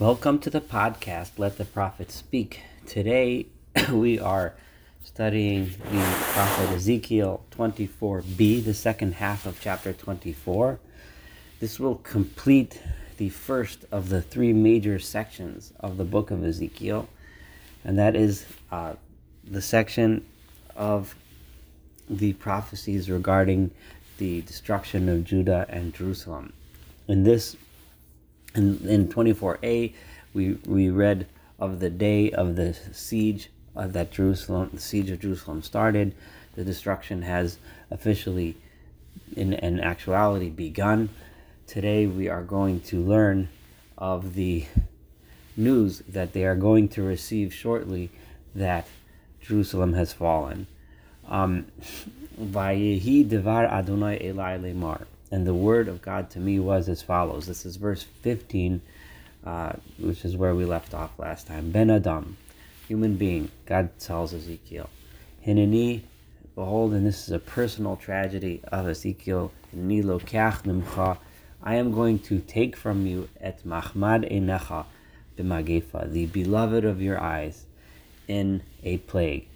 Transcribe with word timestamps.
Welcome 0.00 0.38
to 0.40 0.50
the 0.50 0.60
podcast, 0.60 1.40
Let 1.40 1.58
the 1.58 1.64
Prophet 1.64 2.12
Speak. 2.12 2.60
Today 2.86 3.46
we 3.92 4.20
are 4.20 4.54
studying 5.02 5.70
the 5.90 6.16
prophet 6.34 6.70
Ezekiel 6.70 7.42
24b, 7.50 8.64
the 8.64 8.74
second 8.74 9.14
half 9.14 9.44
of 9.44 9.60
chapter 9.60 9.92
24. 9.92 10.78
This 11.58 11.80
will 11.80 11.96
complete 11.96 12.80
the 13.16 13.30
first 13.30 13.86
of 13.90 14.08
the 14.08 14.22
three 14.22 14.52
major 14.52 15.00
sections 15.00 15.72
of 15.80 15.96
the 15.96 16.04
book 16.04 16.30
of 16.30 16.44
Ezekiel, 16.44 17.08
and 17.82 17.98
that 17.98 18.14
is 18.14 18.46
uh, 18.70 18.92
the 19.42 19.60
section 19.60 20.24
of 20.76 21.16
the 22.08 22.34
prophecies 22.34 23.10
regarding 23.10 23.72
the 24.18 24.42
destruction 24.42 25.08
of 25.08 25.24
Judah 25.24 25.66
and 25.68 25.92
Jerusalem. 25.92 26.52
In 27.08 27.24
this 27.24 27.56
in, 28.58 28.86
in 28.86 29.08
24a, 29.08 29.94
we, 30.34 30.52
we 30.66 30.90
read 30.90 31.26
of 31.58 31.80
the 31.80 31.88
day 31.88 32.30
of 32.30 32.56
the 32.56 32.74
siege 32.92 33.50
uh, 33.76 33.86
that 33.86 34.10
Jerusalem, 34.10 34.70
the 34.74 34.80
siege 34.80 35.10
of 35.10 35.20
Jerusalem 35.20 35.62
started. 35.62 36.14
The 36.56 36.64
destruction 36.64 37.22
has 37.22 37.58
officially, 37.90 38.56
in, 39.36 39.52
in 39.54 39.80
actuality, 39.80 40.50
begun. 40.50 41.08
Today 41.66 42.06
we 42.06 42.28
are 42.28 42.42
going 42.42 42.80
to 42.82 43.00
learn 43.00 43.48
of 43.96 44.34
the 44.34 44.66
news 45.56 46.02
that 46.08 46.32
they 46.32 46.44
are 46.44 46.56
going 46.56 46.88
to 46.88 47.02
receive 47.02 47.54
shortly 47.54 48.10
that 48.54 48.86
Jerusalem 49.40 49.94
has 49.94 50.12
fallen. 50.12 50.66
Um, 51.28 51.66
devar 52.38 53.64
Adonai 53.66 54.18
Elai 54.20 54.60
Lemar. 54.60 55.04
And 55.30 55.46
the 55.46 55.54
word 55.54 55.88
of 55.88 56.00
God 56.00 56.30
to 56.30 56.40
me 56.40 56.58
was 56.58 56.88
as 56.88 57.02
follows. 57.02 57.46
This 57.46 57.66
is 57.66 57.76
verse 57.76 58.02
15, 58.22 58.80
uh, 59.44 59.72
which 59.98 60.24
is 60.24 60.36
where 60.36 60.54
we 60.54 60.64
left 60.64 60.94
off 60.94 61.18
last 61.18 61.46
time. 61.46 61.70
Ben 61.70 61.90
Adam, 61.90 62.36
human 62.86 63.16
being, 63.16 63.50
God 63.66 63.90
tells 63.98 64.32
Ezekiel. 64.32 64.88
Hineni, 65.46 66.02
behold, 66.54 66.92
and 66.92 67.06
this 67.06 67.26
is 67.26 67.32
a 67.32 67.38
personal 67.38 67.96
tragedy 67.96 68.60
of 68.72 68.88
Ezekiel. 68.88 69.52
Hineni 69.74 70.02
lokach. 70.02 71.18
I 71.62 71.74
am 71.74 71.92
going 71.92 72.20
to 72.20 72.38
take 72.40 72.76
from 72.76 73.06
you 73.06 73.28
et 73.40 73.64
mahmad 73.66 74.30
enecha 74.30 74.86
b'magefa, 75.36 76.10
the 76.10 76.26
beloved 76.26 76.84
of 76.84 77.02
your 77.02 77.20
eyes, 77.20 77.66
in 78.26 78.62
a 78.82 78.98
plague. 78.98 79.48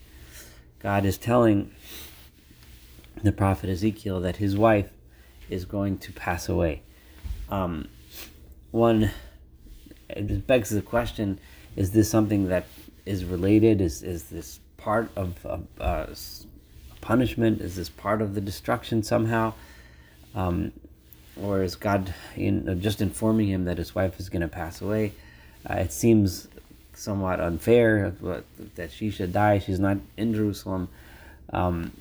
God 0.81 1.05
is 1.05 1.17
telling 1.17 1.71
the 3.23 3.33
prophet 3.33 3.71
Ezekiel 3.71 4.21
that 4.21 4.37
his 4.37 4.57
wife 4.57 4.91
is 5.53 5.65
going 5.65 5.99
to 5.99 6.13
pass 6.13 6.49
away. 6.49 6.83
Um, 7.51 7.89
one, 8.71 9.11
it 10.09 10.47
begs 10.47 10.71
the 10.71 10.83
question: 10.83 11.39
Is 11.77 11.93
this 11.93 12.11
something 12.11 12.49
that 12.49 12.67
is 13.05 13.25
related? 13.25 13.81
Is 13.81 14.03
is 14.03 14.25
this 14.25 14.61
part 14.77 15.11
of, 15.17 15.45
of 15.45 15.67
uh, 15.81 16.07
punishment? 17.01 17.61
Is 17.61 17.77
this 17.77 17.89
part 17.89 18.23
of 18.23 18.35
the 18.35 18.41
destruction 18.41 19.03
somehow? 19.03 19.55
Um, 20.35 20.73
or 21.41 21.63
is 21.63 21.77
God 21.77 22.15
you 22.37 22.51
know, 22.51 22.75
just 22.75 23.01
informing 23.01 23.49
him 23.49 23.65
that 23.65 23.79
his 23.79 23.95
wife 23.95 24.19
is 24.19 24.29
going 24.29 24.43
to 24.43 24.49
pass 24.49 24.81
away? 24.81 25.13
Uh, 25.69 25.75
it 25.75 25.93
seems 25.93 26.49
somewhat 26.95 27.41
unfair 27.41 28.15
that 28.75 28.91
she 28.93 29.11
should 29.11 29.33
die. 29.33 29.59
She's 29.59 29.81
not 29.81 29.99
in 30.17 30.35
Jerusalem. 30.35 30.89
Um, 31.53 31.93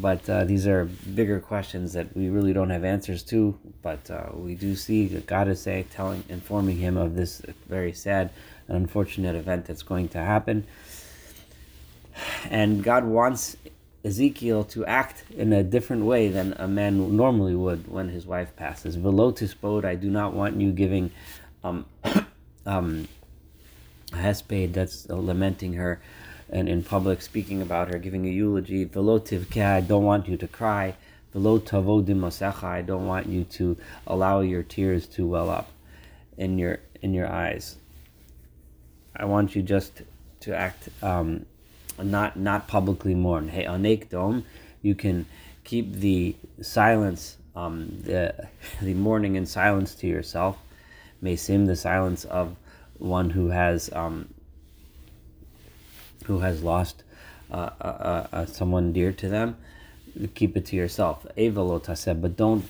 but 0.00 0.28
uh, 0.28 0.44
these 0.44 0.66
are 0.66 0.86
bigger 1.14 1.40
questions 1.40 1.92
that 1.92 2.16
we 2.16 2.28
really 2.28 2.52
don't 2.52 2.70
have 2.70 2.84
answers 2.84 3.22
to. 3.24 3.58
But 3.82 4.10
uh, 4.10 4.30
we 4.34 4.54
do 4.54 4.74
see 4.74 5.06
God 5.26 5.48
is 5.48 5.60
saying, 5.60 5.86
telling, 5.90 6.24
informing 6.28 6.78
him 6.78 6.96
of 6.96 7.14
this 7.14 7.42
very 7.68 7.92
sad 7.92 8.30
and 8.68 8.76
unfortunate 8.76 9.36
event 9.36 9.66
that's 9.66 9.82
going 9.82 10.08
to 10.10 10.18
happen. 10.18 10.66
And 12.50 12.82
God 12.82 13.04
wants 13.04 13.56
Ezekiel 14.04 14.64
to 14.64 14.84
act 14.86 15.24
in 15.30 15.52
a 15.52 15.62
different 15.62 16.04
way 16.04 16.28
than 16.28 16.54
a 16.54 16.66
man 16.66 17.16
normally 17.16 17.54
would 17.54 17.90
when 17.90 18.08
his 18.08 18.26
wife 18.26 18.54
passes. 18.56 18.96
Velotis 18.96 19.54
bod, 19.58 19.84
I 19.84 19.94
do 19.94 20.10
not 20.10 20.34
want 20.34 20.60
you 20.60 20.72
giving 20.72 21.10
um, 21.62 21.86
um, 22.66 23.08
hesped 24.10 24.72
that's 24.72 25.08
lamenting 25.08 25.74
her 25.74 26.00
and 26.52 26.68
in 26.68 26.82
public 26.82 27.22
speaking 27.22 27.62
about 27.62 27.88
her, 27.88 27.98
giving 27.98 28.26
a 28.26 28.30
eulogy. 28.30 28.84
Velotivke, 28.84 29.64
I 29.64 29.80
don't 29.80 30.04
want 30.04 30.28
you 30.28 30.36
to 30.36 30.46
cry. 30.46 30.94
Velotavodim 31.34 32.62
I 32.62 32.82
don't 32.82 33.06
want 33.06 33.26
you 33.26 33.44
to 33.44 33.76
allow 34.06 34.40
your 34.40 34.62
tears 34.62 35.06
to 35.08 35.26
well 35.26 35.48
up 35.48 35.70
in 36.36 36.58
your 36.58 36.80
in 37.00 37.14
your 37.14 37.26
eyes. 37.26 37.76
I 39.16 39.24
want 39.24 39.56
you 39.56 39.62
just 39.62 40.02
to 40.40 40.54
act 40.54 40.90
um, 41.02 41.46
not 42.02 42.36
not 42.36 42.68
publicly 42.68 43.14
mourn. 43.14 43.48
Hey, 43.48 43.64
anek 43.64 44.10
dom, 44.10 44.44
you 44.82 44.94
can 44.94 45.24
keep 45.64 45.94
the 45.94 46.36
silence, 46.60 47.38
um, 47.56 48.02
the 48.04 48.48
the 48.82 48.92
mourning 48.92 49.36
in 49.36 49.46
silence 49.46 49.94
to 49.96 50.06
yourself. 50.06 50.58
May 51.22 51.36
seem 51.36 51.64
the 51.64 51.76
silence 51.76 52.24
of 52.24 52.56
one 52.98 53.30
who 53.30 53.48
has 53.48 53.90
um, 53.92 54.28
who 56.24 56.40
has 56.40 56.62
lost 56.62 57.02
uh, 57.50 57.70
uh, 57.80 57.84
uh, 57.84 58.26
uh 58.32 58.46
someone 58.46 58.92
dear 58.92 59.12
to 59.12 59.28
them, 59.28 59.56
keep 60.34 60.56
it 60.56 60.66
to 60.66 60.76
yourself. 60.76 61.26
But 61.36 62.36
don't 62.36 62.64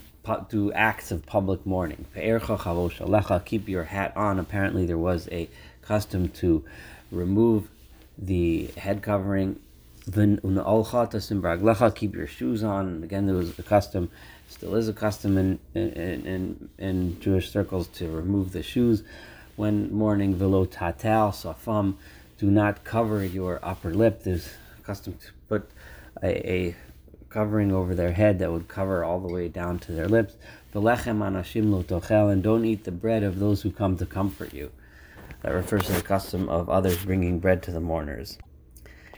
do 0.48 0.72
acts 0.72 1.10
of 1.10 1.26
public 1.26 1.66
mourning. 1.66 2.06
Keep 2.14 3.68
your 3.68 3.84
hat 3.84 4.16
on. 4.16 4.38
Apparently, 4.38 4.86
there 4.86 4.98
was 4.98 5.28
a 5.30 5.48
custom 5.82 6.28
to 6.28 6.64
remove 7.10 7.68
the 8.18 8.66
head 8.76 9.02
covering. 9.02 9.58
Keep 10.06 10.44
your 12.14 12.26
shoes 12.26 12.64
on. 12.64 13.04
Again, 13.04 13.26
there 13.26 13.36
was 13.36 13.58
a 13.58 13.62
custom, 13.62 14.10
still 14.48 14.74
is 14.74 14.88
a 14.88 14.92
custom 14.92 15.38
in 15.38 15.58
in, 15.74 16.26
in, 16.26 16.68
in 16.78 17.20
Jewish 17.20 17.50
circles 17.50 17.88
to 17.88 18.08
remove 18.08 18.52
the 18.52 18.62
shoes 18.62 19.02
when 19.56 19.92
mourning. 19.92 20.34
Velo 20.34 20.66
tatal 20.66 21.32
safam 21.32 21.94
do 22.42 22.50
not 22.50 22.82
cover 22.82 23.24
your 23.24 23.60
upper 23.62 23.94
lip. 23.94 24.24
There's 24.24 24.48
a 24.76 24.82
custom 24.82 25.12
to 25.12 25.28
put 25.48 25.70
a, 26.24 26.52
a, 26.52 26.76
covering 27.28 27.70
over 27.70 27.94
their 27.94 28.10
head 28.10 28.40
that 28.40 28.50
would 28.50 28.66
cover 28.66 29.04
all 29.04 29.20
the 29.20 29.32
way 29.32 29.46
down 29.46 29.78
to 29.78 29.92
their 29.92 30.08
lips. 30.08 30.34
And 30.74 32.42
don't 32.42 32.64
eat 32.64 32.82
the 32.82 32.90
bread 32.90 33.22
of 33.22 33.38
those 33.38 33.62
who 33.62 33.70
come 33.70 33.96
to 33.96 34.06
comfort 34.06 34.52
you. 34.52 34.72
That 35.42 35.54
refers 35.54 35.84
to 35.84 35.92
the 35.92 36.02
custom 36.02 36.48
of 36.48 36.68
others 36.68 37.04
bringing 37.04 37.38
bread 37.38 37.62
to 37.62 37.70
the 37.70 37.78
mourners. 37.78 38.38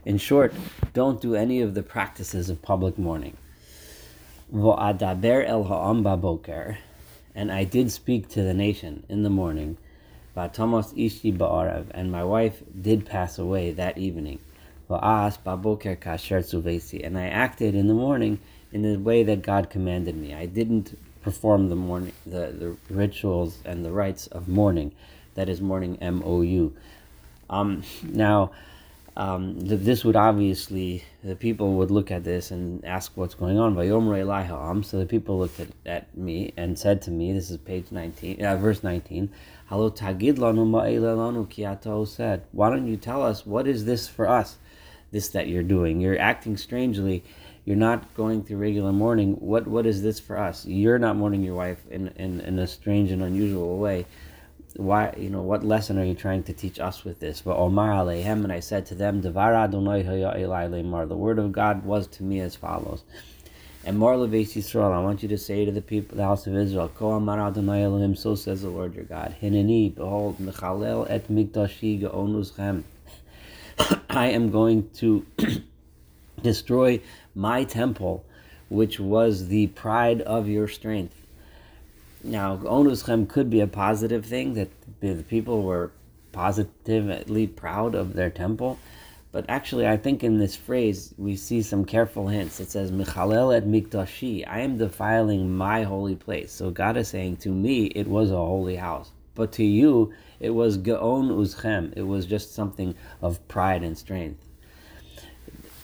In 0.05 0.19
short, 0.19 0.53
don't 0.93 1.23
do 1.23 1.35
any 1.35 1.62
of 1.62 1.73
the 1.73 1.83
practices 1.83 2.51
of 2.51 2.61
public 2.61 2.99
mourning. 2.99 3.39
And 7.35 7.51
I 7.51 7.65
did 7.65 7.91
speak 7.91 8.29
to 8.29 8.43
the 8.43 8.53
nation 8.53 9.06
in 9.09 9.23
the 9.23 9.31
morning 9.31 9.79
Vatamos 10.37 10.93
Ishti 10.95 11.37
Ba'arav, 11.37 11.87
and 11.93 12.11
my 12.11 12.25
wife 12.25 12.62
did 12.81 13.06
pass 13.06 13.39
away 13.39 13.71
that 13.71 13.99
evening. 13.99 14.39
Va'as 14.91 15.39
Baboker 15.39 15.97
Kasher 15.97 16.41
Tzuvesi, 16.41 17.05
and 17.06 17.17
I 17.17 17.27
acted 17.27 17.75
in 17.75 17.87
the 17.87 17.95
morning 17.95 18.41
in 18.73 18.83
the 18.83 18.97
way 18.97 19.23
that 19.23 19.43
God 19.43 19.71
commanded 19.71 20.17
me. 20.17 20.34
I 20.34 20.47
didn't 20.47 20.99
perform 21.23 21.69
the 21.69 21.77
morning 21.77 22.12
the, 22.27 22.53
the 22.53 22.77
rituals 22.93 23.59
and 23.65 23.84
the 23.84 23.93
rites 23.93 24.27
of 24.27 24.49
mourning. 24.49 24.93
That 25.34 25.49
is 25.49 25.61
mourning 25.61 25.99
M 26.00 26.23
O 26.25 26.43
U. 26.43 26.77
Um, 27.49 27.83
now, 28.03 28.50
um, 29.17 29.61
this 29.61 30.05
would 30.05 30.17
obviously 30.17 31.05
the 31.23 31.37
people 31.37 31.75
would 31.75 31.91
look 31.91 32.11
at 32.11 32.25
this 32.25 32.51
and 32.51 32.85
ask 32.85 33.13
what's 33.15 33.35
going 33.35 33.59
on. 33.59 33.75
So 34.83 34.99
the 34.99 35.07
people 35.07 35.39
looked 35.39 35.61
at, 35.61 35.69
at 35.87 36.17
me 36.17 36.53
and 36.57 36.79
said 36.79 37.03
to 37.03 37.11
me, 37.11 37.33
"This 37.33 37.51
is 37.51 37.59
page 37.59 37.93
nineteen, 37.93 38.45
uh, 38.45 38.57
verse 38.57 38.83
nineteen 38.83 39.31
tagid 39.71 40.37
lanu 40.37 42.06
said, 42.06 42.43
Why 42.53 42.71
don't 42.71 42.87
you 42.87 42.97
tell 42.97 43.23
us 43.23 43.47
what 43.47 43.67
is 43.67 43.85
this 43.85 44.09
for 44.09 44.29
us? 44.29 44.59
This 45.11 45.29
that 45.29 45.49
you're 45.49 45.62
doing. 45.62 46.00
You're 46.00 46.19
acting 46.19 46.56
strangely. 46.56 47.23
You're 47.65 47.77
not 47.77 48.12
going 48.15 48.44
through 48.44 48.59
regular 48.59 48.93
mourning. 48.93 49.35
What 49.35 49.67
what 49.67 49.87
is 49.87 50.03
this 50.03 50.21
for 50.21 50.38
us? 50.38 50.67
You're 50.67 50.99
not 50.99 51.17
mourning 51.17 51.43
your 51.43 51.55
wife 51.55 51.83
in, 51.91 52.09
in, 52.17 52.41
in 52.41 52.59
a 52.59 52.67
strange 52.67 53.11
and 53.11 53.23
unusual 53.23 53.79
way. 53.79 54.06
Why 54.76 55.15
you 55.17 55.31
know 55.31 55.43
what 55.43 55.65
lesson 55.65 55.99
are 55.99 56.05
you 56.05 56.15
trying 56.15 56.43
to 56.44 56.53
teach 56.53 56.81
us 56.81 57.05
with 57.05 57.21
this? 57.21 57.43
But 57.43 57.56
Omar 57.56 57.91
aleihem, 57.91 58.43
and 58.43 58.53
I 58.53 58.59
said 58.61 58.87
to 58.87 58.94
them, 58.97 59.21
The 59.23 59.31
word 61.17 61.38
of 61.38 61.53
God 61.53 61.85
was 61.85 62.06
to 62.09 62.23
me 62.25 62.41
as 62.41 62.56
follows. 62.56 63.05
And 63.87 63.99
more 63.99 64.17
Levis 64.17 64.55
Yisrael, 64.55 64.93
I 64.93 65.00
want 65.00 65.23
you 65.23 65.29
to 65.29 65.37
say 65.37 65.67
to 65.67 65.71
the 65.71 65.82
people, 65.82 66.17
the 66.17 66.25
house 66.25 66.47
of 66.47 66.56
Israel, 66.56 66.88
Ko 66.88 67.11
Amar 67.11 67.38
Adonai 67.38 67.82
Elohim, 67.82 68.17
so 68.17 68.35
says 68.35 68.62
the 68.62 68.71
Lord 68.71 68.94
your 68.94 69.05
God, 69.05 69.37
Hineni, 69.43 69.94
behold, 69.94 70.38
Mechalel 70.38 71.06
et 71.11 71.29
Mikdashi 71.29 72.00
Geonuzchem. 72.00 72.82
I 74.09 74.29
am 74.29 74.50
going 74.50 74.88
to 74.94 75.26
destroy 76.43 77.00
my 77.35 77.65
temple, 77.65 78.25
which 78.71 78.99
was 78.99 79.49
the 79.49 79.67
pride 79.69 80.23
of 80.23 80.49
your 80.49 80.67
strength. 80.67 81.24
Now 82.25 82.56
Onuschem 82.56 83.29
could 83.29 83.50
be 83.50 83.61
a 83.61 83.67
positive 83.67 84.25
thing 84.26 84.55
that 84.55 84.71
the 85.00 85.23
people 85.23 85.62
were 85.62 85.93
positively 86.32 87.47
proud 87.47 87.94
of 87.94 88.15
their 88.15 88.31
temple. 88.31 88.79
But 89.31 89.47
actually, 89.49 89.87
I 89.87 89.97
think 89.97 90.23
in 90.23 90.38
this 90.38 90.55
phrase 90.55 91.12
we 91.19 91.37
see 91.37 91.61
some 91.62 91.85
careful 91.85 92.29
hints. 92.29 92.61
It 92.61 92.71
says, 92.71 92.93
"Michalel 92.93 93.55
et 93.55 93.67
mikdashi," 93.67 94.44
I 94.47 94.61
am 94.61 94.79
defiling 94.79 95.53
my 95.56 95.82
holy 95.82 96.15
place. 96.15 96.53
So 96.53 96.71
God 96.71 96.97
is 96.97 97.09
saying, 97.09 97.38
to 97.38 97.50
me, 97.50 97.87
it 97.87 98.06
was 98.06 98.31
a 98.31 98.37
holy 98.37 98.76
house, 98.76 99.11
but 99.35 99.50
to 99.53 99.65
you, 99.65 100.12
it 100.38 100.50
was 100.50 100.79
geon 100.79 101.31
uzchem. 101.31 101.93
It 101.97 102.03
was 102.03 102.26
just 102.26 102.55
something 102.55 102.94
of 103.21 103.47
pride 103.49 103.82
and 103.82 103.99
strength. 103.99 104.41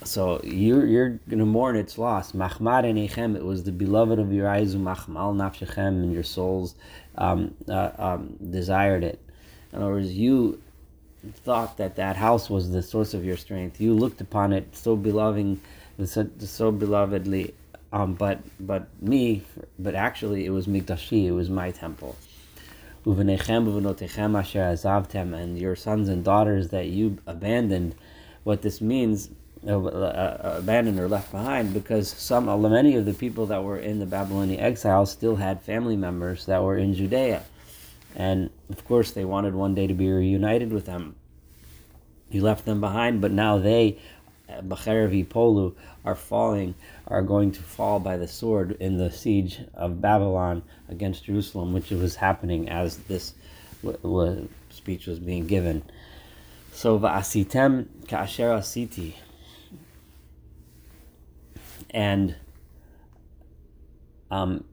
So 0.05 0.41
you're 0.43 0.87
you're 0.87 1.20
gonna 1.29 1.47
mourn 1.47 1.76
its 1.76 1.99
loss. 1.99 2.32
Machmar 2.32 2.85
enechem. 2.85 3.37
It 3.37 3.44
was 3.44 3.64
the 3.64 3.73
beloved 3.73 4.19
of 4.19 4.32
your 4.32 4.49
eyes, 4.49 4.75
machmal 4.75 5.37
nafshechem, 5.37 5.88
and 5.88 6.12
your 6.12 6.23
souls 6.23 6.75
um, 7.19 7.55
uh, 7.69 7.91
um, 7.99 8.37
desired 8.50 9.05
it. 9.05 9.20
In 9.73 9.82
other 9.82 9.93
words, 9.93 10.12
you 10.12 10.61
thought 11.44 11.76
that 11.76 11.97
that 11.97 12.17
house 12.17 12.49
was 12.49 12.70
the 12.70 12.82
source 12.82 13.12
of 13.12 13.25
your 13.25 13.37
strength. 13.37 13.81
You 13.81 13.94
looked 13.94 14.20
upon 14.20 14.52
it 14.52 14.75
so 14.75 14.97
beloving, 14.97 15.61
so, 16.05 16.29
so 16.38 16.73
belovedly, 16.73 17.52
um, 17.93 18.14
but 18.14 18.41
but 18.58 18.88
me, 19.02 19.44
but 19.79 19.94
actually 19.94 20.47
it 20.47 20.50
was 20.50 20.67
mikdashi, 20.67 21.26
it 21.26 21.32
was 21.32 21.50
my 21.50 21.70
temple. 21.70 22.17
And 23.05 23.31
your 25.58 25.76
sons 25.76 26.08
and 26.08 26.25
daughters 26.25 26.69
that 26.69 26.87
you 26.87 27.19
abandoned. 27.26 27.94
What 28.43 28.62
this 28.62 28.81
means, 28.81 29.29
uh, 29.66 29.78
uh, 29.78 30.54
abandoned 30.58 30.98
or 30.98 31.06
left 31.06 31.30
behind, 31.30 31.74
because 31.74 32.08
some, 32.08 32.46
many 32.62 32.96
of 32.96 33.04
the 33.04 33.12
people 33.12 33.46
that 33.46 33.62
were 33.62 33.78
in 33.78 33.98
the 33.98 34.06
Babylonian 34.06 34.58
exile 34.60 35.04
still 35.04 35.36
had 35.36 35.60
family 35.60 35.96
members 35.96 36.46
that 36.46 36.62
were 36.62 36.78
in 36.78 36.94
Judea. 36.94 37.42
And 38.16 38.50
of 38.70 38.84
course, 38.86 39.12
they 39.12 39.24
wanted 39.24 39.54
one 39.54 39.74
day 39.74 39.86
to 39.86 39.94
be 39.94 40.10
reunited 40.10 40.72
with 40.72 40.86
them. 40.86 41.14
You 42.30 42.42
left 42.42 42.64
them 42.64 42.80
behind, 42.80 43.20
but 43.20 43.32
now 43.32 43.58
they, 43.58 43.98
Bacherevi 44.48 45.26
Polu, 45.26 45.74
are 46.04 46.14
falling, 46.14 46.74
are 47.06 47.22
going 47.22 47.52
to 47.52 47.62
fall 47.62 48.00
by 48.00 48.16
the 48.16 48.28
sword 48.28 48.76
in 48.80 48.96
the 48.96 49.10
siege 49.10 49.60
of 49.74 50.00
Babylon 50.00 50.62
against 50.88 51.24
Jerusalem, 51.24 51.72
which 51.72 51.90
was 51.90 52.16
happening 52.16 52.68
as 52.68 52.96
this 52.96 53.34
speech 54.70 55.06
was 55.06 55.18
being 55.18 55.46
given. 55.46 55.82
So, 56.72 56.98
Va'asitem 56.98 57.86
ka'asher 58.08 58.48
asiti. 58.48 59.14
And 61.90 62.37
um, 64.31 64.64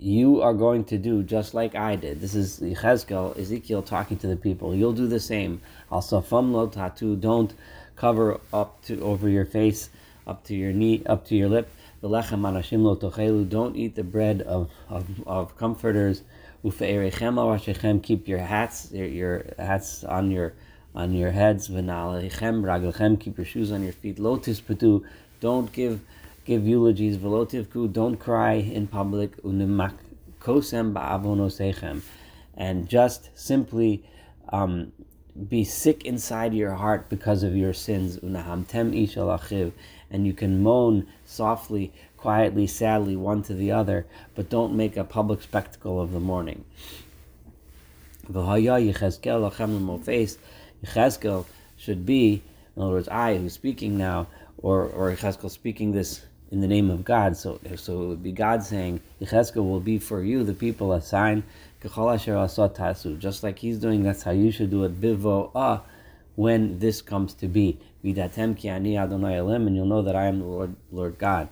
you 0.00 0.40
are 0.40 0.54
going 0.54 0.84
to 0.84 0.98
do 0.98 1.22
just 1.22 1.52
like 1.52 1.74
I 1.74 1.96
did. 1.96 2.20
This 2.20 2.34
is 2.34 2.60
Yechezkel, 2.60 3.38
Ezekiel 3.38 3.82
talking 3.82 4.16
to 4.18 4.26
the 4.26 4.36
people. 4.36 4.74
You'll 4.74 4.94
do 4.94 5.06
the 5.06 5.20
same. 5.20 5.60
Also, 5.90 6.20
fam 6.20 6.52
lo 6.52 6.68
tatu, 6.68 7.20
don't 7.20 7.52
cover 7.96 8.40
up 8.52 8.82
to 8.84 9.00
over 9.02 9.28
your 9.28 9.44
face, 9.44 9.90
up 10.26 10.44
to 10.44 10.54
your 10.54 10.72
knee, 10.72 11.02
up 11.04 11.26
to 11.26 11.36
your 11.36 11.48
lip. 11.48 11.68
The 12.00 12.08
lechem 12.08 12.40
anashim 12.40 12.82
lo 12.82 12.96
tochelu, 12.96 13.48
don't 13.48 13.76
eat 13.76 13.94
the 13.94 14.04
bread 14.04 14.40
of, 14.42 14.70
of, 14.88 15.06
of 15.26 15.56
comforters. 15.58 16.22
Ufe'erechem 16.64 17.34
awashechem, 17.34 18.02
keep 18.02 18.26
your 18.26 18.38
hats, 18.38 18.90
your, 18.92 19.06
your 19.06 19.44
hats 19.58 20.02
on 20.04 20.30
your 20.30 20.54
on 20.94 21.12
your 21.12 21.30
heads. 21.30 21.68
V'na'alechem 21.68 22.62
raglchem, 22.62 23.20
keep 23.20 23.36
your 23.36 23.44
shoes 23.44 23.70
on 23.70 23.82
your 23.82 23.92
feet. 23.92 24.18
Lotus 24.18 24.60
patu, 24.60 25.04
don't 25.40 25.70
give 25.72 26.00
give 26.50 26.66
eulogies, 26.66 27.16
velotivku, 27.16 27.92
don't 27.92 28.16
cry 28.16 28.54
in 28.54 28.88
public, 28.88 29.40
unimak 29.44 29.94
kosem 30.40 30.92
ba'avonosechem, 30.92 32.00
and 32.56 32.88
just 32.88 33.30
simply 33.36 34.02
um, 34.48 34.90
be 35.48 35.62
sick 35.62 36.04
inside 36.04 36.52
your 36.52 36.74
heart 36.74 37.08
because 37.08 37.44
of 37.44 37.54
your 37.54 37.72
sins, 37.72 38.16
unahamtem 38.16 38.92
ishalachiv, 39.00 39.70
and 40.10 40.26
you 40.26 40.32
can 40.32 40.60
moan 40.60 41.06
softly, 41.24 41.92
quietly, 42.16 42.66
sadly, 42.66 43.14
one 43.14 43.44
to 43.44 43.54
the 43.54 43.70
other, 43.70 44.04
but 44.34 44.50
don't 44.50 44.74
make 44.74 44.96
a 44.96 45.04
public 45.04 45.40
spectacle 45.42 46.00
of 46.00 46.10
the 46.10 46.18
mourning. 46.18 46.64
Yechezkel 50.84 51.46
should 51.76 52.04
be, 52.04 52.42
in 52.74 52.82
other 52.82 52.90
words, 52.90 53.06
I 53.08 53.36
who's 53.36 53.52
speaking 53.52 53.96
now, 53.96 54.26
or 54.58 54.86
or 54.86 55.12
Yechezkel 55.12 55.48
speaking 55.50 55.92
this 55.92 56.22
in 56.50 56.60
the 56.60 56.66
name 56.66 56.90
of 56.90 57.04
God. 57.04 57.36
So, 57.36 57.60
so 57.76 58.02
it 58.02 58.06
would 58.06 58.22
be 58.22 58.32
God 58.32 58.62
saying, 58.62 59.00
Yechezkel 59.20 59.56
will 59.56 59.80
be 59.80 59.98
for 59.98 60.22
you, 60.22 60.44
the 60.44 60.54
people, 60.54 60.92
a 60.92 61.00
sign, 61.00 61.44
just 61.82 63.42
like 63.42 63.58
he's 63.58 63.78
doing, 63.78 64.02
that's 64.02 64.22
how 64.22 64.32
you 64.32 64.50
should 64.50 64.70
do 64.70 64.84
it, 64.84 65.00
bivo 65.00 65.82
when 66.36 66.78
this 66.78 67.02
comes 67.02 67.34
to 67.34 67.46
be. 67.48 67.78
Vidatem 68.04 68.56
ki 68.56 68.68
ani 68.68 68.96
Adonai 68.96 69.36
Elim, 69.36 69.66
and 69.66 69.76
you'll 69.76 69.86
know 69.86 70.02
that 70.02 70.16
I 70.16 70.26
am 70.26 70.38
the 70.38 70.46
Lord, 70.46 70.74
Lord 70.90 71.18
God. 71.18 71.48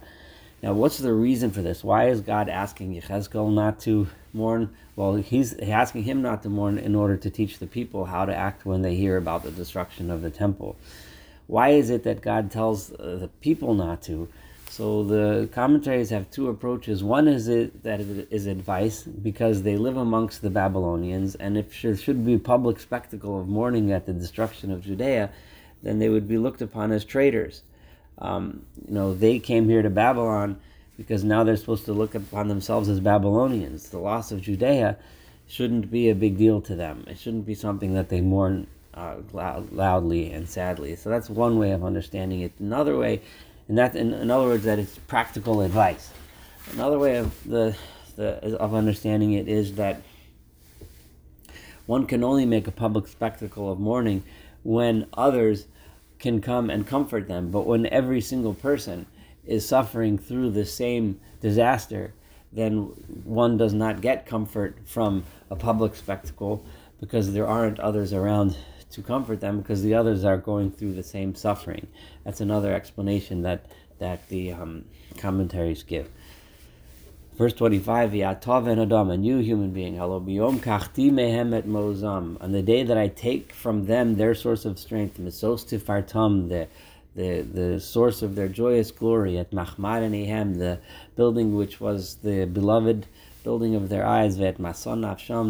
Now, 0.63 0.73
what's 0.73 0.99
the 0.99 1.13
reason 1.13 1.51
for 1.51 1.63
this? 1.63 1.85
Why 1.85 2.09
is 2.09 2.21
God 2.21 2.49
asking 2.49 2.95
Yechezkel 2.95 3.53
not 3.53 3.81
to 3.81 4.09
mourn? 4.33 4.75
Well, 4.97 5.15
he's 5.17 5.57
asking 5.59 6.03
him 6.05 6.23
not 6.23 6.43
to 6.43 6.49
mourn 6.49 6.79
in 6.79 6.95
order 6.95 7.17
to 7.17 7.31
teach 7.31 7.59
the 7.59 7.67
people 7.67 8.07
how 8.07 8.25
to 8.25 8.35
act 8.35 8.67
when 8.67 8.83
they 8.83 8.97
hear 8.97 9.17
about 9.17 9.45
the 9.45 9.51
destruction 9.51 10.11
of 10.11 10.23
the 10.23 10.31
temple. 10.31 10.77
Why 11.47 11.71
is 11.71 11.91
it 11.91 12.03
that 12.05 12.21
God 12.21 12.51
tells 12.51 12.93
uh, 12.93 13.19
the 13.21 13.29
people 13.41 13.75
not 13.75 14.03
to? 14.03 14.29
So 14.71 15.03
the 15.03 15.49
commentaries 15.53 16.11
have 16.11 16.31
two 16.31 16.49
approaches. 16.49 17.03
One 17.03 17.27
is 17.27 17.49
it, 17.49 17.83
that 17.83 18.01
it 18.01 18.29
is 18.31 18.47
advice 18.47 19.03
because 19.03 19.63
they 19.63 19.77
live 19.77 19.97
amongst 19.97 20.43
the 20.43 20.51
Babylonians, 20.51 21.35
and 21.35 21.57
if 21.57 21.83
there 21.83 21.97
should 21.97 22.25
be 22.25 22.39
public 22.39 22.79
spectacle 22.79 23.41
of 23.41 23.49
mourning 23.49 23.91
at 23.93 24.07
the 24.07 24.13
destruction 24.13 24.71
of 24.71 24.85
Judea, 24.85 25.31
then 25.83 25.99
they 25.99 26.09
would 26.09 26.29
be 26.29 26.39
looked 26.39 26.63
upon 26.63 26.93
as 26.93 27.05
traitors. 27.05 27.63
Um, 28.19 28.63
you 28.87 28.95
know, 28.95 29.15
they 29.15 29.39
came 29.39 29.69
here 29.69 29.83
to 29.83 29.91
Babylon 29.91 30.61
because 30.97 31.25
now 31.25 31.45
they're 31.45 31.57
supposed 31.57 31.87
to 31.87 31.93
look 31.93 32.15
upon 32.15 32.49
themselves 32.49 32.89
as 32.89 33.01
Babylonians. 33.01 33.89
The 33.91 33.99
loss 33.99 34.33
of 34.33 34.43
Judea 34.43 34.97
shouldn't 35.47 35.91
be 35.91 36.11
a 36.11 36.15
big 36.15 36.37
deal 36.37 36.61
to 36.63 36.75
them. 36.75 37.05
It 37.09 37.19
shouldn't 37.19 37.47
be 37.47 37.55
something 37.55 37.95
that 37.95 38.09
they 38.09 38.21
mourn 38.21 38.67
uh, 38.95 39.17
loud, 39.33 39.73
loudly 39.73 40.31
and 40.33 40.49
sadly. 40.49 40.97
So 40.97 41.09
that's 41.09 41.31
one 41.31 41.59
way 41.59 41.71
of 41.71 41.85
understanding 41.85 42.41
it. 42.41 42.53
Another 42.59 42.97
way 42.97 43.23
and 43.69 43.77
that, 43.79 43.95
in, 43.95 44.13
in 44.15 44.31
other 44.31 44.47
words, 44.47 44.65
that 44.65 44.79
it's 44.79 44.99
practical 45.07 45.61
advice. 45.61 46.11
Another 46.73 46.99
way 46.99 47.17
of 47.17 47.45
the, 47.45 47.77
the 48.17 48.57
of 48.57 48.75
understanding 48.75 49.33
it 49.35 49.47
is 49.49 49.75
that 49.75 50.03
one 51.87 52.07
can 52.07 52.25
only 52.25 52.45
make 52.45 52.67
a 52.67 52.73
public 52.73 53.07
spectacle 53.07 53.71
of 53.71 53.79
mourning 53.79 54.23
when 54.63 55.07
others 55.15 55.67
can 56.19 56.41
come 56.41 56.69
and 56.69 56.87
comfort 56.87 57.29
them. 57.29 57.51
But 57.51 57.67
when 57.67 57.87
every 57.87 58.21
single 58.21 58.55
person 58.55 59.07
is 59.47 59.67
suffering 59.67 60.19
through 60.19 60.51
the 60.51 60.67
same 60.67 61.21
disaster, 61.41 62.13
then 62.53 62.79
one 63.25 63.57
does 63.57 63.73
not 63.73 64.01
get 64.01 64.27
comfort 64.27 64.77
from 64.85 65.25
a 65.51 65.57
public 65.57 65.95
spectacle 65.95 66.65
because 67.01 67.33
there 67.33 67.47
aren't 67.47 67.79
others 67.81 68.13
around 68.13 68.57
to 68.91 69.03
comfort 69.03 69.41
them 69.41 69.59
because 69.61 69.83
the 69.83 69.95
others 69.95 70.25
are 70.25 70.39
going 70.39 70.71
through 70.71 70.95
the 70.95 71.03
same 71.03 71.35
suffering. 71.35 71.87
That's 72.25 72.41
another 72.41 72.73
explanation 72.73 73.43
that 73.43 73.67
that 73.99 74.29
the 74.29 74.53
um, 74.53 74.85
commentaries 75.17 75.83
give. 75.83 76.09
Verse 77.39 77.53
25, 77.53 78.11
Yatov 78.13 78.67
and 78.67 78.81
Adam, 78.81 79.11
a 79.11 79.17
new 79.17 79.39
human 79.39 79.71
being, 79.71 79.95
hello, 79.97 80.21
kachti 80.21 81.11
mehem 81.13 81.57
et 81.57 81.69
mozam. 81.69 82.37
On 82.41 82.51
the 82.51 82.63
day 82.63 82.83
that 82.83 82.99
I 82.99 83.07
take 83.07 83.53
from 83.53 83.87
them 83.87 84.17
their 84.17 84.35
source 84.35 84.65
of 84.65 84.77
strength, 84.77 85.17
the, 85.17 86.69
the, 87.15 87.41
the 87.43 87.81
source 87.81 88.23
of 88.23 88.35
their 88.35 88.49
joyous 88.49 88.91
glory, 88.91 89.39
at 89.39 89.53
machmar 89.53 90.03
ehem, 90.03 90.59
the 90.59 90.81
building 91.15 91.55
which 91.55 91.81
was 91.81 92.17
the 92.17 92.45
beloved 92.45 93.07
building 93.45 93.77
of 93.77 93.89
their 93.89 94.05
eyes, 94.05 94.37
vet 94.37 94.59
mason 94.59 95.03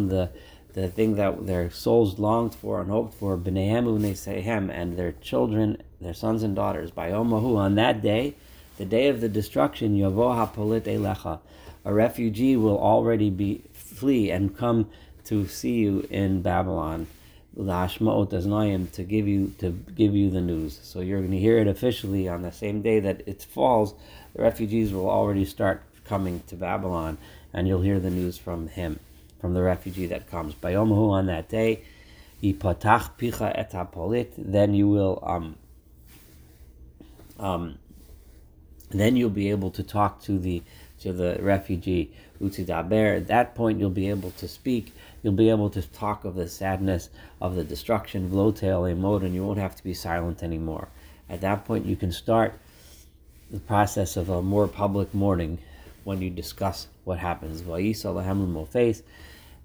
the 0.09 0.29
the 0.73 0.87
thing 0.89 1.15
that 1.15 1.47
their 1.47 1.69
souls 1.71 2.19
longed 2.19 2.53
for 2.53 2.79
and 2.81 2.89
hoped 2.89 3.15
for, 3.15 3.37
b'nehem 3.37 3.85
u'nesehem, 3.85 4.69
and 4.71 4.97
their 4.97 5.13
children, 5.13 5.81
their 5.99 6.13
sons 6.13 6.43
and 6.43 6.55
daughters, 6.55 6.91
by 6.91 7.11
Omahu, 7.11 7.57
on 7.57 7.75
that 7.75 8.01
day, 8.01 8.35
the 8.77 8.85
day 8.85 9.07
of 9.07 9.19
the 9.19 9.29
destruction, 9.29 9.97
Yavo 9.97 10.33
hapolit 10.35 10.83
elecha, 10.83 11.39
a 11.83 11.93
refugee 11.93 12.55
will 12.55 12.77
already 12.77 13.29
be 13.29 13.61
flee 13.73 14.29
and 14.29 14.55
come 14.57 14.89
to 15.25 15.47
see 15.47 15.73
you 15.73 16.07
in 16.09 16.41
Babylon, 16.41 17.07
to 17.55 19.05
give 19.07 19.27
you 19.27 19.53
to 19.57 19.71
give 19.71 20.15
you 20.15 20.29
the 20.29 20.39
news. 20.39 20.79
So 20.83 21.01
you're 21.01 21.19
going 21.19 21.31
to 21.31 21.39
hear 21.39 21.57
it 21.57 21.67
officially 21.67 22.27
on 22.27 22.41
the 22.41 22.51
same 22.51 22.81
day 22.81 22.99
that 23.01 23.27
it 23.27 23.43
falls. 23.43 23.95
The 24.33 24.43
refugees 24.43 24.93
will 24.93 25.09
already 25.09 25.45
start 25.45 25.81
coming 26.05 26.41
to 26.47 26.55
Babylon, 26.55 27.17
and 27.53 27.67
you'll 27.67 27.81
hear 27.81 27.99
the 27.99 28.09
news 28.09 28.37
from 28.37 28.67
him 28.67 28.99
from 29.39 29.53
the 29.53 29.61
refugee 29.61 30.07
that 30.07 30.29
comes. 30.29 30.53
By 30.53 30.73
Bayomahu 30.73 31.11
on 31.11 31.25
that 31.27 31.49
day, 31.49 31.83
ipatach 32.43 33.11
picha 33.17 33.57
etapolit. 33.57 34.31
Then 34.37 34.73
you 34.73 34.87
will 34.87 35.19
um, 35.23 35.55
um, 37.39 37.77
then 38.89 39.15
you'll 39.15 39.29
be 39.29 39.49
able 39.49 39.71
to 39.71 39.83
talk 39.83 40.21
to 40.23 40.37
the 40.39 40.63
to 41.01 41.13
the 41.13 41.37
refugee 41.41 42.11
Utidaber. 42.41 43.17
At 43.17 43.27
that 43.27 43.55
point, 43.55 43.79
you'll 43.79 43.89
be 43.89 44.09
able 44.09 44.31
to 44.31 44.47
speak. 44.47 44.93
You'll 45.23 45.33
be 45.33 45.49
able 45.49 45.69
to 45.71 45.81
talk 45.81 46.25
of 46.25 46.35
the 46.35 46.47
sadness 46.47 47.09
of 47.41 47.55
the 47.55 47.63
destruction, 47.63 48.29
Vlotel, 48.29 48.93
Emod, 48.93 49.23
and 49.23 49.33
you 49.33 49.45
won't 49.45 49.59
have 49.59 49.75
to 49.75 49.83
be 49.83 49.93
silent 49.93 50.43
anymore. 50.43 50.87
At 51.29 51.41
that 51.41 51.65
point, 51.65 51.85
you 51.85 51.95
can 51.95 52.11
start 52.11 52.59
the 53.51 53.59
process 53.59 54.15
of 54.15 54.29
a 54.29 54.41
more 54.41 54.67
public 54.67 55.13
mourning 55.13 55.59
when 56.09 56.21
you 56.23 56.31
discuss 56.31 56.87
what 57.03 57.19
happens. 57.19 57.61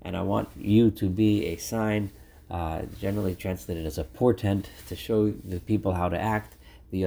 and 0.02 0.14
I 0.14 0.20
want 0.20 0.50
you 0.58 0.90
to 0.90 1.08
be 1.08 1.46
a 1.46 1.56
sign, 1.56 2.10
uh, 2.50 2.82
generally 3.00 3.34
translated 3.34 3.86
as 3.86 3.96
a 3.96 4.04
portent, 4.04 4.68
to 4.88 4.94
show 4.94 5.30
the 5.30 5.58
people 5.60 5.94
how 5.94 6.10
to 6.10 6.20
act. 6.20 6.56
The 6.90 7.06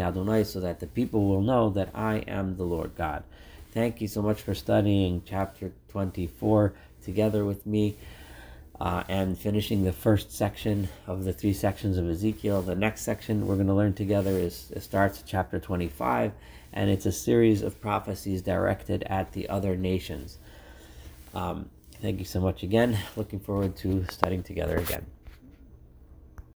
Adonai, 0.00 0.44
so 0.44 0.60
that 0.60 0.78
the 0.78 0.86
people 0.86 1.26
will 1.26 1.42
know 1.42 1.70
that 1.70 1.90
I 1.92 2.18
am 2.28 2.56
the 2.56 2.62
Lord 2.62 2.92
God. 2.96 3.24
Thank 3.72 4.00
you 4.00 4.06
so 4.06 4.22
much 4.22 4.40
for 4.40 4.54
studying 4.54 5.22
chapter 5.26 5.72
24 5.88 6.72
together 7.02 7.44
with 7.44 7.66
me 7.66 7.96
uh, 8.80 9.02
and 9.08 9.36
finishing 9.36 9.84
the 9.84 9.92
first 9.92 10.32
section 10.32 10.88
of 11.06 11.24
the 11.24 11.32
three 11.32 11.52
sections 11.52 11.98
of 11.98 12.08
Ezekiel. 12.08 12.62
The 12.62 12.74
next 12.74 13.02
section 13.02 13.46
we're 13.46 13.56
going 13.56 13.66
to 13.66 13.74
learn 13.74 13.94
together 13.94 14.30
is 14.30 14.72
starts 14.78 15.22
chapter 15.26 15.58
25, 15.58 16.32
and 16.72 16.90
it's 16.90 17.06
a 17.06 17.12
series 17.12 17.62
of 17.62 17.80
prophecies 17.80 18.42
directed 18.42 19.02
at 19.04 19.32
the 19.32 19.48
other 19.48 19.76
nations. 19.76 20.38
Um, 21.34 21.68
thank 22.00 22.18
you 22.18 22.24
so 22.24 22.40
much 22.40 22.62
again. 22.62 22.98
Looking 23.16 23.40
forward 23.40 23.76
to 23.76 24.04
studying 24.10 24.42
together 24.42 24.76
again. 24.76 25.06